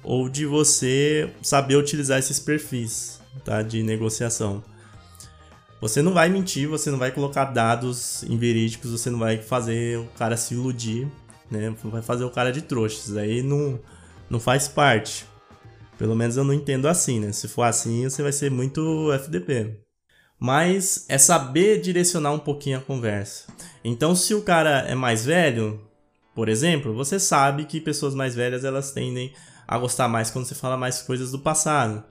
[0.03, 4.61] ou de você saber utilizar esses perfis tá, de negociação.
[5.81, 10.05] Você não vai mentir, você não vai colocar dados inverídicos, você não vai fazer o
[10.17, 11.07] cara se iludir,
[11.51, 11.75] né?
[11.83, 12.97] Vai fazer o cara de trouxa.
[12.97, 13.79] Isso aí não,
[14.29, 15.25] não faz parte.
[15.97, 17.31] Pelo menos eu não entendo assim, né?
[17.31, 19.79] Se for assim, você vai ser muito FDP.
[20.39, 23.45] Mas é saber direcionar um pouquinho a conversa.
[23.83, 25.81] Então, se o cara é mais velho,
[26.33, 29.33] por exemplo, você sabe que pessoas mais velhas elas tendem
[29.67, 32.03] a gostar mais quando você fala mais coisas do passado.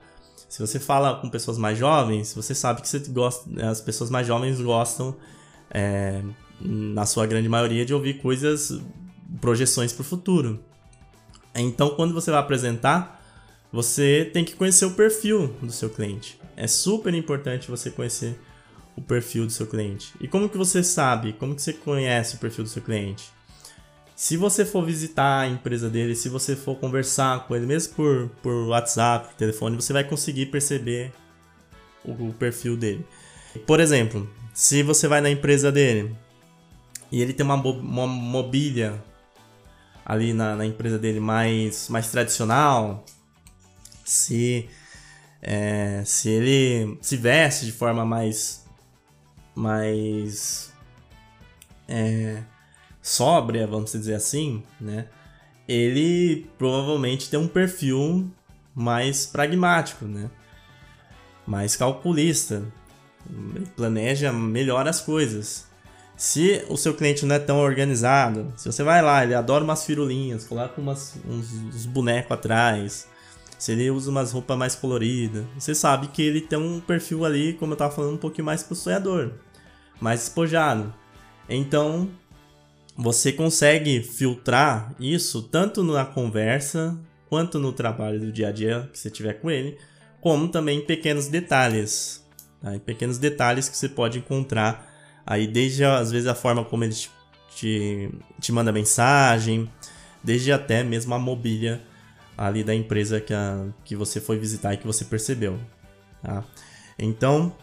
[0.55, 4.25] Se você fala com pessoas mais jovens, você sabe que você gosta, as pessoas mais
[4.25, 5.13] jovens gostam,
[5.69, 6.23] é,
[6.61, 8.79] na sua grande maioria, de ouvir coisas,
[9.41, 10.63] projeções para o futuro.
[11.53, 13.21] Então, quando você vai apresentar,
[13.69, 16.39] você tem que conhecer o perfil do seu cliente.
[16.55, 18.39] É super importante você conhecer
[18.95, 20.13] o perfil do seu cliente.
[20.21, 21.33] E como que você sabe?
[21.33, 23.34] Como que você conhece o perfil do seu cliente?
[24.15, 28.29] Se você for visitar a empresa dele, se você for conversar com ele, mesmo por,
[28.41, 31.11] por WhatsApp, telefone, você vai conseguir perceber
[32.03, 33.05] o, o perfil dele.
[33.67, 36.15] Por exemplo, se você vai na empresa dele
[37.11, 39.03] e ele tem uma, uma mobília
[40.05, 43.03] ali na, na, empresa dele mais, mais tradicional,
[44.05, 44.69] se,
[45.41, 48.63] é, se ele se veste de forma mais
[49.55, 50.73] mais
[51.87, 52.43] é,
[53.05, 55.07] sóbria, vamos dizer assim, né?
[55.67, 58.29] Ele provavelmente tem um perfil
[58.75, 60.29] mais pragmático, né?
[61.45, 62.63] mais calculista,
[63.75, 65.67] planeja melhor as coisas.
[66.17, 69.85] Se o seu cliente não é tão organizado, se você vai lá, ele adora umas
[69.85, 73.07] firulinhas, coloca umas, uns, uns bonecos atrás,
[73.57, 77.53] se ele usa umas roupas mais coloridas, você sabe que ele tem um perfil ali,
[77.53, 79.33] como eu tava falando, um pouquinho mais pro sonhador,
[79.99, 80.93] mais espojado.
[81.49, 82.09] Então,
[82.97, 88.97] você consegue filtrar isso tanto na conversa quanto no trabalho do dia a dia que
[88.97, 89.77] você tiver com ele,
[90.21, 92.25] como também em pequenos detalhes.
[92.61, 92.75] Tá?
[92.75, 94.89] Em pequenos detalhes que você pode encontrar
[95.25, 97.11] aí, desde às vezes a forma como ele te,
[97.55, 99.69] te, te manda mensagem,
[100.23, 101.81] desde até mesmo a mobília
[102.37, 105.59] ali da empresa que, a, que você foi visitar e que você percebeu.
[106.21, 106.43] Tá?
[106.97, 107.53] Então,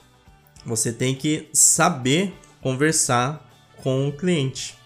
[0.65, 3.49] você tem que saber conversar
[3.83, 4.82] com o cliente.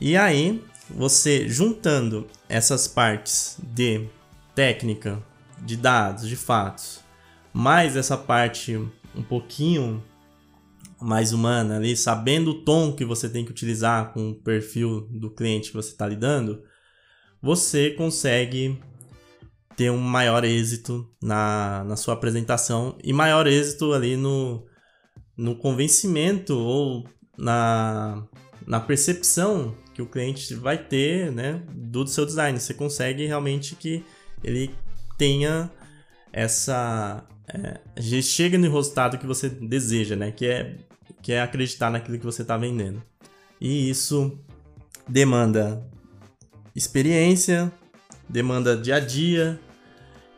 [0.00, 4.08] E aí, você juntando essas partes de
[4.54, 5.20] técnica,
[5.60, 7.00] de dados, de fatos,
[7.52, 8.76] mais essa parte
[9.16, 10.00] um pouquinho
[11.00, 15.30] mais humana ali, sabendo o tom que você tem que utilizar com o perfil do
[15.30, 16.62] cliente que você está lidando,
[17.42, 18.80] você consegue
[19.76, 24.64] ter um maior êxito na, na sua apresentação e maior êxito ali no,
[25.36, 27.04] no convencimento ou
[27.36, 28.24] na,
[28.64, 32.60] na percepção que o cliente vai ter, né, do seu design.
[32.60, 34.04] Você consegue realmente que
[34.44, 34.72] ele
[35.16, 35.68] tenha
[36.32, 37.80] essa é,
[38.22, 40.76] chega no resultado que você deseja, né, que é
[41.20, 43.02] que é acreditar naquilo que você está vendendo.
[43.60, 44.38] E isso
[45.08, 45.84] demanda
[46.76, 47.72] experiência,
[48.28, 49.58] demanda dia a dia,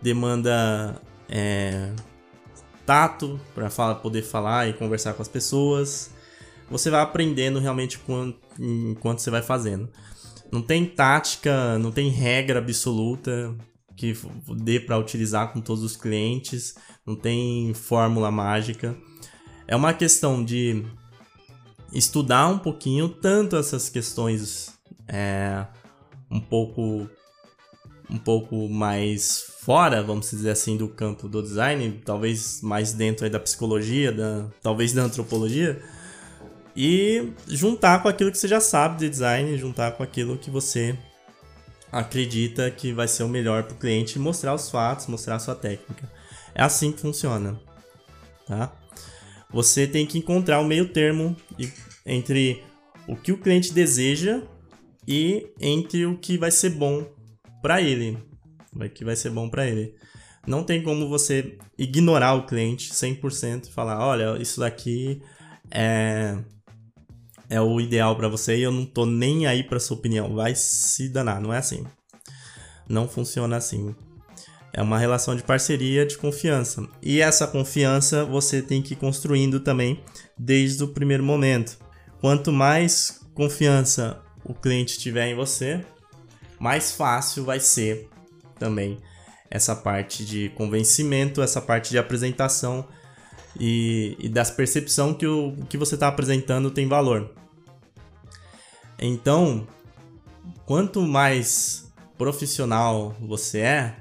[0.01, 1.92] demanda é,
[2.87, 6.11] tato para poder falar e conversar com as pessoas.
[6.70, 9.88] Você vai aprendendo realmente quando enquanto você vai fazendo.
[10.53, 13.57] Não tem tática, não tem regra absoluta
[13.96, 14.16] que
[14.57, 16.75] dê para utilizar com todos os clientes,
[17.07, 18.96] não tem fórmula mágica.
[19.66, 20.85] É uma questão de
[21.92, 24.73] estudar um pouquinho tanto essas questões
[25.07, 25.66] é,
[26.31, 27.09] um pouco
[28.09, 33.38] um pouco mais fora, vamos dizer assim, do campo do design, talvez mais dentro da
[33.38, 35.81] psicologia, da, talvez da antropologia,
[36.76, 40.96] e juntar com aquilo que você já sabe de design, juntar com aquilo que você
[41.90, 45.54] acredita que vai ser o melhor para o cliente, mostrar os fatos, mostrar a sua
[45.54, 46.11] técnica.
[46.54, 47.61] É assim que funciona,
[48.46, 48.72] tá?
[49.52, 51.37] Você tem que encontrar o meio termo
[52.06, 52.62] entre
[53.09, 54.42] o que o cliente deseja
[55.06, 57.04] e entre o que vai ser bom
[57.61, 58.16] para ele,
[58.72, 59.94] o que vai ser bom para ele.
[60.46, 65.20] Não tem como você ignorar o cliente 100% e falar, olha, isso daqui
[65.70, 66.38] é
[67.50, 70.34] é o ideal para você e eu não tô nem aí para sua opinião.
[70.36, 71.84] Vai se danar, não é assim.
[72.88, 73.94] Não funciona assim.
[74.72, 76.86] É uma relação de parceria, de confiança.
[77.02, 80.00] E essa confiança você tem que ir construindo também
[80.38, 81.76] desde o primeiro momento.
[82.20, 85.84] Quanto mais confiança o cliente tiver em você,
[86.58, 88.08] mais fácil vai ser
[88.60, 88.98] também
[89.50, 92.86] essa parte de convencimento, essa parte de apresentação
[93.58, 97.34] e, e das percepção que o que você está apresentando tem valor.
[98.98, 99.66] Então,
[100.66, 103.96] quanto mais profissional você é,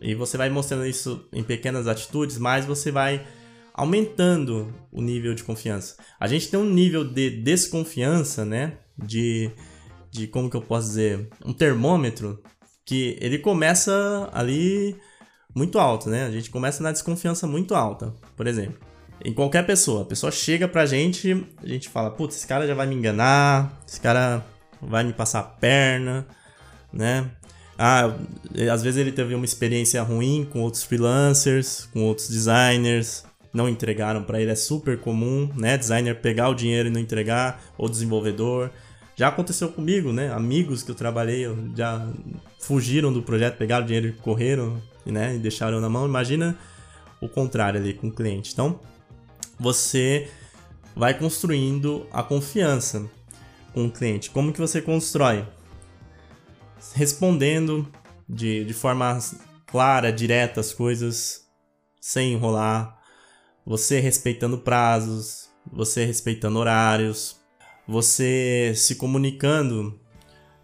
[0.00, 3.26] e você vai mostrando isso em pequenas atitudes, mais você vai
[3.74, 5.96] aumentando o nível de confiança.
[6.18, 8.78] A gente tem um nível de desconfiança, né?
[8.96, 9.50] De,
[10.10, 12.42] de como que eu posso dizer, um termômetro
[12.84, 14.96] que ele começa ali
[15.54, 16.24] muito alto, né?
[16.24, 18.87] A gente começa na desconfiança muito alta, por exemplo.
[19.24, 22.74] Em qualquer pessoa, a pessoa chega pra gente, a gente fala, putz, esse cara já
[22.74, 24.44] vai me enganar, esse cara
[24.80, 26.26] vai me passar a perna,
[26.92, 27.28] né?
[27.76, 28.12] Ah,
[28.72, 34.22] às vezes ele teve uma experiência ruim com outros freelancers, com outros designers, não entregaram
[34.22, 35.76] para ele, é super comum, né?
[35.76, 38.70] Designer pegar o dinheiro e não entregar, ou desenvolvedor.
[39.16, 40.32] Já aconteceu comigo, né?
[40.32, 42.06] Amigos que eu trabalhei já
[42.60, 45.34] fugiram do projeto, pegaram o dinheiro e correram, né?
[45.34, 46.06] E deixaram na mão.
[46.06, 46.56] Imagina
[47.20, 48.52] o contrário ali com o cliente.
[48.52, 48.78] Então,
[49.58, 50.30] você
[50.94, 53.08] vai construindo a confiança
[53.72, 54.30] com o cliente.
[54.30, 55.46] Como que você constrói?
[56.94, 57.90] Respondendo
[58.28, 59.18] de, de forma
[59.66, 61.46] clara, direta as coisas,
[62.00, 62.98] sem enrolar.
[63.64, 67.36] Você respeitando prazos, você respeitando horários,
[67.86, 70.00] você se comunicando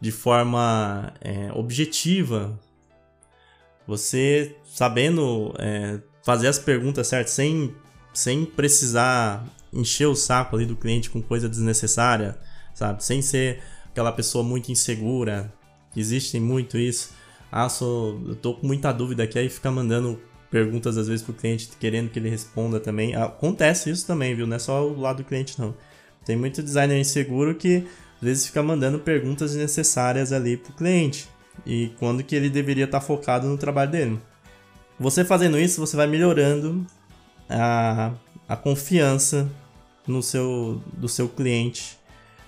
[0.01, 2.59] de forma é, objetiva,
[3.87, 7.75] você sabendo é, fazer as perguntas certas sem
[8.14, 12.38] sem precisar encher o saco ali do cliente com coisa desnecessária,
[12.72, 13.05] sabe?
[13.05, 15.53] Sem ser aquela pessoa muito insegura.
[15.96, 17.11] Existe muito isso.
[17.50, 21.35] Ah, sou, eu tô com muita dúvida aqui, aí fica mandando perguntas às vezes pro
[21.35, 23.14] cliente querendo que ele responda também.
[23.16, 24.46] Acontece isso também, viu?
[24.46, 25.74] Não é só o lado do cliente, não.
[26.24, 31.29] Tem muito designer inseguro que às vezes fica mandando perguntas desnecessárias ali pro cliente.
[31.66, 34.20] E quando que ele deveria estar tá focado no trabalho dele.
[34.98, 36.87] Você fazendo isso, você vai melhorando
[37.49, 38.13] a,
[38.49, 39.51] a confiança
[40.07, 41.99] no seu, do seu cliente,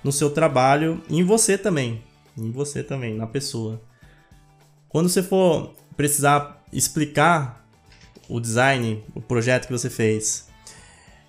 [0.02, 2.02] no seu trabalho em você também.
[2.36, 3.80] Em você também, na pessoa.
[4.88, 7.66] Quando você for precisar explicar
[8.28, 10.48] o design, o projeto que você fez,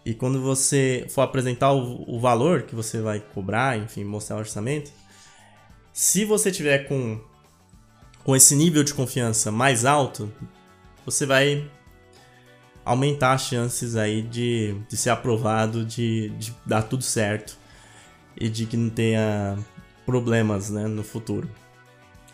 [0.06, 4.40] e quando você for apresentar o, o valor que você vai cobrar, enfim, mostrar o
[4.40, 4.92] orçamento,
[5.92, 7.20] se você tiver com,
[8.24, 10.32] com esse nível de confiança mais alto,
[11.06, 11.70] você vai
[12.88, 17.58] aumentar as chances aí de, de ser aprovado, de, de dar tudo certo
[18.40, 19.58] e de que não tenha
[20.06, 21.50] problemas né, no futuro.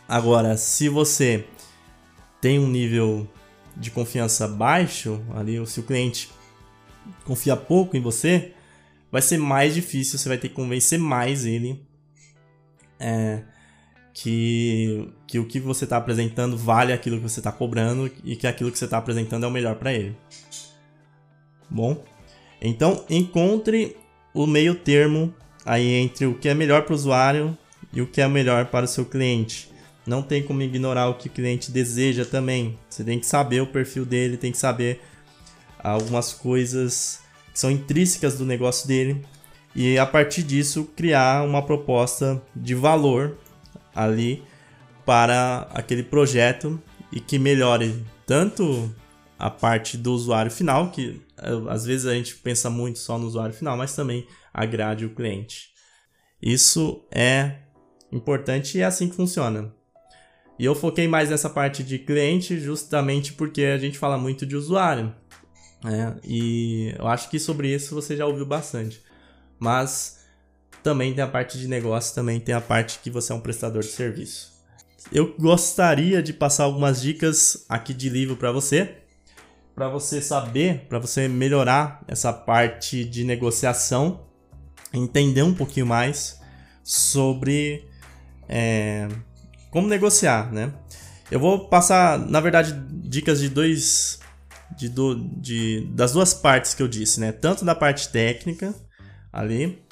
[0.08, 1.46] Agora, se você
[2.40, 3.28] tem um nível
[3.76, 6.30] de confiança baixo, ali, se o cliente
[7.26, 8.54] confia pouco em você,
[9.12, 11.84] vai ser mais difícil, você vai ter que convencer mais ele
[13.00, 13.44] é,
[14.14, 18.46] que, que o que você está apresentando vale aquilo que você está cobrando e que
[18.46, 20.16] aquilo que você está apresentando é o melhor para ele.
[21.70, 22.04] Bom,
[22.62, 23.98] então encontre
[24.34, 25.34] o meio termo
[25.66, 27.58] aí entre o que é melhor para o usuário
[27.92, 29.72] e o que é melhor para o seu cliente.
[30.06, 32.78] Não tem como ignorar o que o cliente deseja também.
[32.90, 35.02] Você tem que saber o perfil dele, tem que saber
[35.80, 37.20] algumas coisas
[37.52, 39.26] que são intrínsecas do negócio dele
[39.76, 43.38] e a partir disso criar uma proposta de valor
[43.96, 44.44] ali
[45.06, 48.94] para aquele projeto e que melhore tanto
[49.38, 53.28] a parte do usuário final, que eh, às vezes a gente pensa muito só no
[53.28, 55.74] usuário final, mas também agrade o cliente.
[56.42, 57.58] Isso é
[58.12, 59.74] importante e é assim que funciona.
[60.58, 64.56] E eu foquei mais nessa parte de cliente justamente porque a gente fala muito de
[64.56, 65.14] usuário.
[65.84, 66.16] Né?
[66.24, 69.02] E eu acho que sobre isso você já ouviu bastante.
[69.60, 70.23] Mas
[70.84, 73.82] também tem a parte de negócio, também tem a parte que você é um prestador
[73.82, 74.52] de serviço.
[75.12, 78.98] Eu gostaria de passar algumas dicas aqui de livro para você,
[79.76, 84.28] para você saber, para você melhorar essa parte de negociação,
[84.94, 86.40] entender um pouquinho mais
[86.84, 87.88] sobre
[88.48, 89.08] é,
[89.72, 90.74] como negociar, né?
[91.32, 94.20] Eu vou passar, na verdade, dicas de dois.
[94.78, 97.32] De, do, de, das duas partes que eu disse, né?
[97.32, 98.74] Tanto da parte técnica
[99.32, 99.83] ali,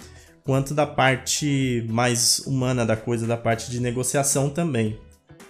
[0.43, 4.99] quanto da parte mais humana da coisa, da parte de negociação também,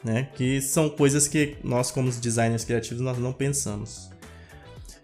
[0.03, 0.29] né?
[0.35, 4.09] Que são coisas que nós, como designers criativos, nós não pensamos.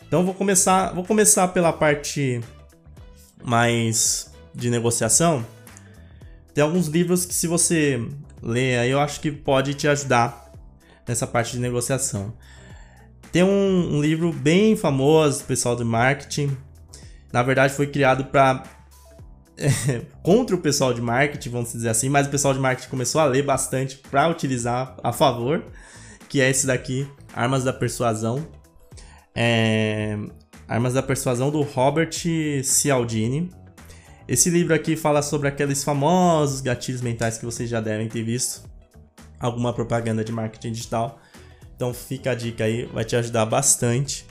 [0.07, 2.41] Então vou começar, vou começar pela parte
[3.43, 5.45] mais de negociação.
[6.53, 8.01] Tem alguns livros que se você
[8.41, 10.51] ler aí, eu acho que pode te ajudar
[11.07, 12.33] nessa parte de negociação.
[13.31, 16.57] Tem um, um livro bem famoso pessoal do marketing.
[17.31, 18.63] Na verdade, foi criado para
[20.21, 23.25] contra o pessoal de marketing, vamos dizer assim, mas o pessoal de marketing começou a
[23.25, 25.63] ler bastante para utilizar a favor,
[26.29, 28.47] que é esse daqui, Armas da Persuasão.
[29.35, 30.17] É,
[30.67, 32.11] Armas da Persuasão do Robert
[32.63, 33.49] Cialdini.
[34.27, 38.67] Esse livro aqui fala sobre aqueles famosos gatilhos mentais que vocês já devem ter visto.
[39.39, 41.19] Alguma propaganda de marketing digital.
[41.75, 44.25] Então fica a dica aí, vai te ajudar bastante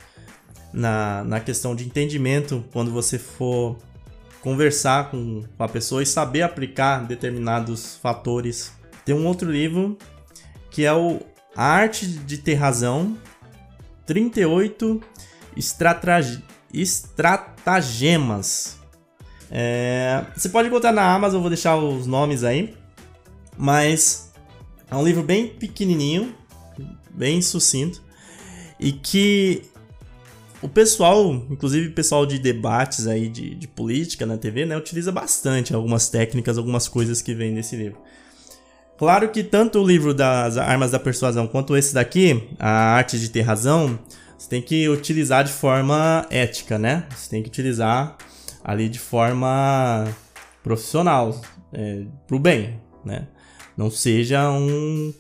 [0.73, 3.79] na, na questão de entendimento quando você for
[4.41, 8.73] conversar com a pessoa e saber aplicar determinados fatores.
[9.05, 9.99] Tem um outro livro
[10.71, 11.21] que é o
[11.55, 13.17] A Arte de Ter Razão
[14.07, 15.01] 38
[16.75, 18.77] Estratagemas
[19.51, 22.75] é, você pode encontrar na Amazon, vou deixar os nomes aí.
[23.57, 24.33] Mas
[24.91, 26.35] é um livro bem pequenininho,
[27.11, 28.03] bem sucinto.
[28.79, 29.63] E que
[30.67, 35.73] o pessoal, inclusive pessoal de debates aí de, de política na TV, né, utiliza bastante
[35.73, 37.99] algumas técnicas, algumas coisas que vêm nesse livro.
[38.99, 43.29] Claro que tanto o livro das Armas da Persuasão quanto esse daqui, A Arte de
[43.29, 43.97] Ter Razão,
[44.37, 47.07] você tem que utilizar de forma ética, né?
[47.15, 48.17] Você tem que utilizar
[48.65, 50.05] ali de forma
[50.65, 51.41] profissional,
[51.73, 53.29] é, pro bem, né?
[53.77, 55.15] Não seja um,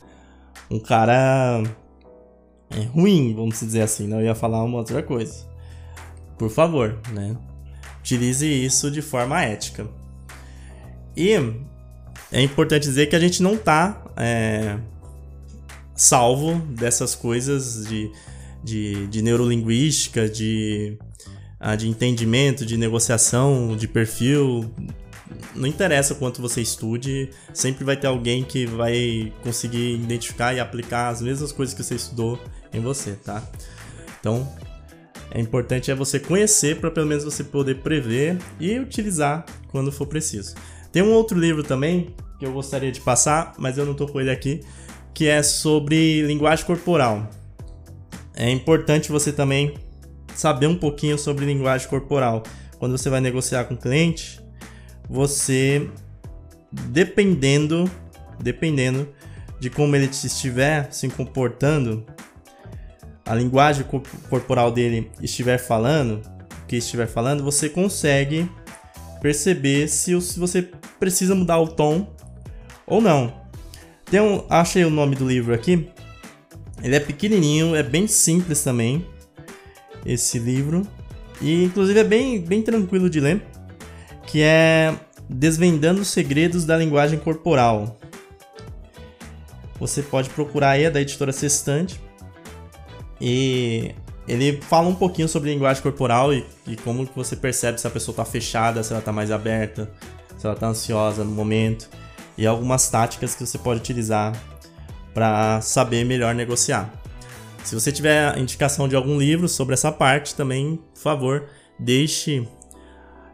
[0.68, 1.62] um cara
[2.70, 5.46] é, ruim, vamos dizer assim, não ia falar uma outra coisa.
[6.38, 7.36] Por favor, né?
[8.00, 9.86] Utilize isso de forma ética.
[11.16, 11.32] E
[12.30, 14.78] é importante dizer que a gente não tá é,
[15.94, 18.10] salvo dessas coisas de,
[18.62, 20.98] de, de neurolinguística, de
[21.78, 24.70] de entendimento, de negociação, de perfil.
[25.54, 30.60] Não interessa o quanto você estude, sempre vai ter alguém que vai conseguir identificar e
[30.60, 32.38] aplicar as mesmas coisas que você estudou
[32.76, 33.42] em você, tá?
[34.20, 34.46] Então,
[35.30, 40.06] é importante é você conhecer para pelo menos você poder prever e utilizar quando for
[40.06, 40.54] preciso.
[40.92, 44.20] Tem um outro livro também que eu gostaria de passar, mas eu não tô com
[44.20, 44.60] ele aqui,
[45.12, 47.28] que é sobre linguagem corporal.
[48.34, 49.74] É importante você também
[50.34, 52.42] saber um pouquinho sobre linguagem corporal.
[52.78, 54.40] Quando você vai negociar com o cliente,
[55.08, 55.88] você
[56.70, 57.90] dependendo
[58.38, 59.08] dependendo
[59.58, 62.04] de como ele estiver se comportando,
[63.26, 63.84] a linguagem
[64.30, 66.22] corporal dele estiver falando,
[66.62, 68.48] o que estiver falando, você consegue
[69.20, 70.62] perceber se, se você
[71.00, 72.14] precisa mudar o tom
[72.86, 73.34] ou não.
[74.08, 75.88] Tem um, achei o nome do livro aqui.
[76.82, 79.04] Ele é pequenininho, é bem simples também.
[80.04, 80.86] Esse livro.
[81.40, 83.42] E inclusive é bem, bem tranquilo de ler.
[84.24, 84.94] Que é
[85.28, 87.98] Desvendando os Segredos da Linguagem Corporal.
[89.80, 92.00] Você pode procurar aí, é da editora Sextante.
[93.20, 93.94] E
[94.28, 97.90] ele fala um pouquinho sobre linguagem corporal e, e como que você percebe se a
[97.90, 99.90] pessoa está fechada, se ela está mais aberta,
[100.36, 101.88] se ela está ansiosa no momento.
[102.36, 104.32] E algumas táticas que você pode utilizar
[105.14, 106.92] para saber melhor negociar.
[107.64, 111.48] Se você tiver indicação de algum livro sobre essa parte, também, por favor,
[111.78, 112.46] deixe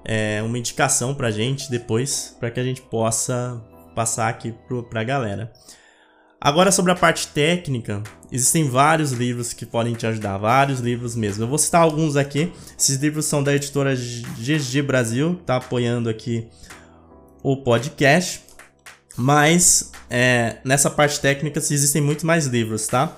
[0.05, 3.63] é, uma indicação para gente depois, para que a gente possa
[3.95, 4.55] passar aqui
[4.89, 5.53] para a galera.
[6.45, 11.45] Agora sobre a parte técnica, existem vários livros que podem te ajudar, vários livros mesmo.
[11.45, 12.53] Eu vou citar alguns aqui.
[12.77, 16.49] Esses livros são da editora GG Brasil, tá apoiando aqui
[17.45, 18.43] o podcast.
[19.17, 23.17] Mas é, nessa parte técnica existem muito mais livros, tá?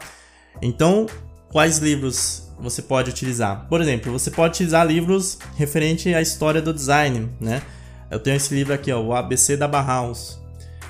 [0.60, 1.06] Então,
[1.48, 3.66] quais livros você pode utilizar?
[3.70, 7.62] Por exemplo, você pode utilizar livros referente à história do design, né?
[8.10, 10.38] Eu tenho esse livro aqui, ó, o ABC da Bauhaus,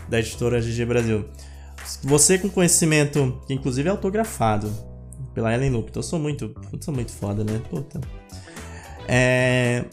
[0.08, 1.28] da editora GG Brasil.
[2.02, 4.72] Você com conhecimento, que inclusive é autografado
[5.34, 5.98] pela Ellen Lupton.
[5.98, 7.60] Eu sou muito, eu sou muito foda, né?
[7.68, 8.00] Puta.
[9.08, 9.84] É,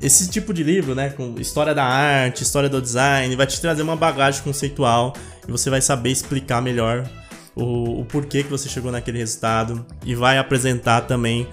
[0.00, 3.82] esse tipo de livro, né, com história da arte, história do design, vai te trazer
[3.82, 5.14] uma bagagem conceitual
[5.48, 7.08] e você vai saber explicar melhor
[7.54, 11.48] o, o porquê que você chegou naquele resultado e vai apresentar também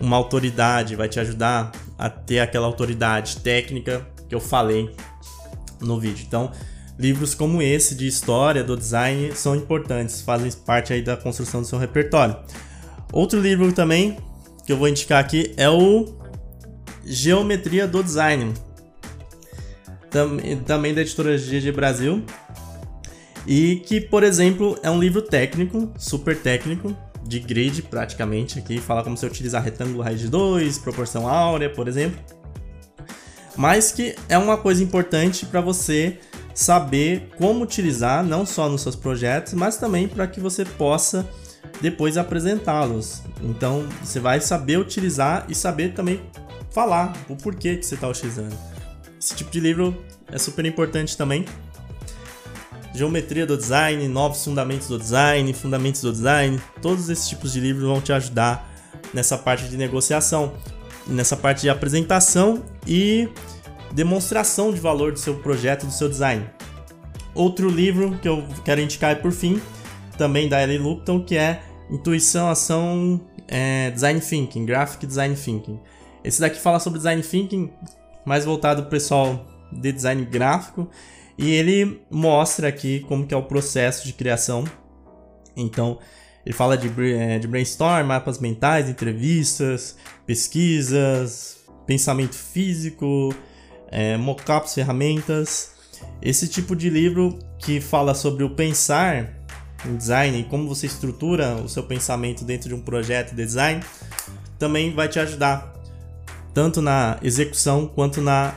[0.00, 4.94] uma autoridade, vai te ajudar a ter aquela autoridade técnica que eu falei
[5.80, 6.24] no vídeo.
[6.26, 6.52] Então,
[7.00, 11.66] livros como esse de história do design são importantes, fazem parte aí da construção do
[11.66, 12.36] seu repertório.
[13.10, 14.18] Outro livro também
[14.66, 16.14] que eu vou indicar aqui é o
[17.04, 18.52] Geometria do Design,
[20.66, 22.22] também da editora GG Brasil,
[23.46, 26.94] e que, por exemplo, é um livro técnico, super técnico,
[27.24, 31.88] de grid praticamente aqui, fala como você utilizar retângulo raiz de 2, proporção áurea, por
[31.88, 32.20] exemplo.
[33.56, 36.18] Mas que é uma coisa importante para você
[36.60, 41.26] saber como utilizar, não só nos seus projetos, mas também para que você possa
[41.80, 43.22] depois apresentá-los.
[43.42, 46.20] Então você vai saber utilizar e saber também
[46.70, 48.54] falar o porquê que você está utilizando.
[49.18, 51.46] Esse tipo de livro é super importante também.
[52.94, 57.86] Geometria do design, novos fundamentos do design, fundamentos do design, todos esses tipos de livros
[57.86, 58.70] vão te ajudar
[59.14, 60.52] nessa parte de negociação,
[61.06, 63.30] nessa parte de apresentação e
[63.92, 66.48] demonstração de valor do seu projeto, do seu design.
[67.34, 69.60] Outro livro que eu quero indicar por fim,
[70.18, 75.80] também da Ellie Lupton, que é Intuição, Ação, é, Design Thinking, Graphic Design Thinking.
[76.22, 77.70] Esse daqui fala sobre Design Thinking,
[78.24, 80.88] mais voltado para o pessoal de design gráfico,
[81.38, 84.64] e ele mostra aqui como que é o processo de criação.
[85.56, 85.98] Então,
[86.44, 93.34] ele fala de, é, de brainstorm, mapas mentais, entrevistas, pesquisas, pensamento físico,
[93.90, 95.72] é, mockups, ferramentas.
[96.22, 99.34] Esse tipo de livro que fala sobre o pensar
[99.84, 103.82] em design e como você estrutura o seu pensamento dentro de um projeto de design
[104.58, 105.72] também vai te ajudar
[106.52, 108.54] tanto na execução quanto na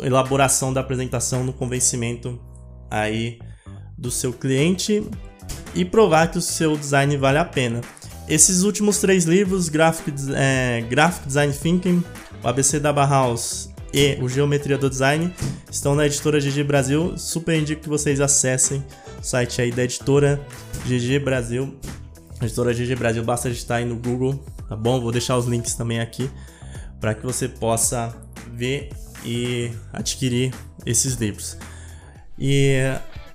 [0.00, 2.40] elaboração da apresentação, no convencimento
[2.90, 3.38] aí
[3.98, 5.04] do seu cliente
[5.74, 7.80] e provar que o seu design vale a pena.
[8.28, 12.02] Esses últimos três livros, Graphic, é, Graphic Design Thinking,
[12.42, 15.32] o ABC da Bauhaus e o Geometria do Design
[15.70, 17.16] estão na editora GG Brasil.
[17.16, 18.84] Super indico que vocês acessem
[19.20, 20.44] o site aí da editora
[20.84, 21.78] GG Brasil.
[22.42, 25.00] Editora GG Brasil, basta digitar aí no Google, tá bom?
[25.00, 26.28] Vou deixar os links também aqui
[27.00, 28.12] para que você possa
[28.52, 28.90] ver
[29.24, 30.52] e adquirir
[30.84, 31.56] esses livros.
[32.36, 32.74] E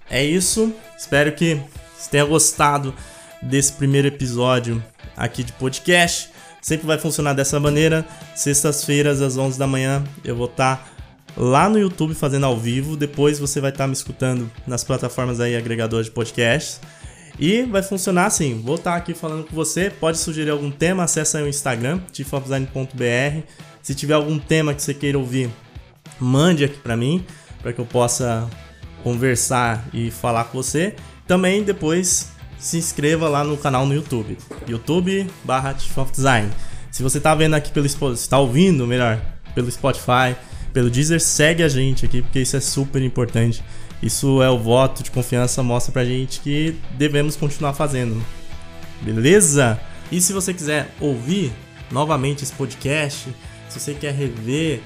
[0.10, 0.74] é isso.
[0.98, 1.56] Espero que
[1.98, 2.94] você tenha gostado
[3.42, 4.84] desse primeiro episódio
[5.16, 6.29] aqui de podcast.
[6.62, 8.06] Sempre vai funcionar dessa maneira.
[8.36, 10.86] Sextas-feiras, às 11 da manhã, eu vou estar tá
[11.38, 12.98] lá no YouTube fazendo ao vivo.
[12.98, 16.82] Depois você vai estar tá me escutando nas plataformas aí agregadoras de podcasts.
[17.40, 21.38] E vai funcionar assim, vou estar aqui falando com você, pode sugerir algum tema, acessa
[21.38, 23.44] aí o Instagram, chiefofdesign.br.
[23.82, 25.50] Se tiver algum tema que você queira ouvir,
[26.20, 27.26] mande aqui para mim,
[27.62, 28.50] para que eu possa
[29.04, 30.96] conversar e falar com você.
[31.26, 32.30] Também depois
[32.60, 34.38] se inscreva lá no canal no YouTube,
[34.68, 36.52] YouTube barra Design.
[36.92, 39.22] Se você tá vendo aqui pelo está ouvindo, melhor,
[39.56, 40.36] pelo Spotify,
[40.74, 43.64] pelo Deezer, segue a gente aqui, porque isso é super importante.
[44.02, 48.24] Isso é o voto de confiança, mostra pra gente que devemos continuar fazendo.
[49.02, 49.80] Beleza?
[50.12, 51.52] E se você quiser ouvir
[51.92, 53.34] novamente esse podcast,
[53.68, 54.82] se você quer rever,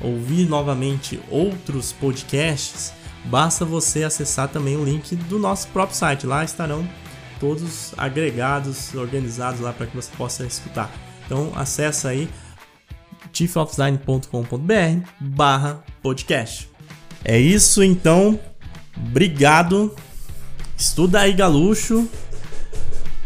[0.00, 2.92] ouvir novamente outros podcasts,
[3.24, 6.26] basta você acessar também o link do nosso próprio site.
[6.26, 6.86] Lá estarão
[7.40, 10.90] todos agregados, organizados lá para que você possa escutar.
[11.26, 12.28] Então acessa aí
[13.32, 16.68] chiefofdesign.com.br barra podcast.
[17.24, 18.38] É isso então,
[18.96, 19.94] obrigado,
[20.76, 22.08] estuda aí galuxo,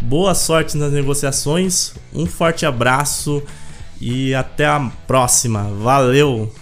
[0.01, 3.43] boa sorte nas negociações, um forte abraço
[4.01, 6.62] e até a próxima, valeu!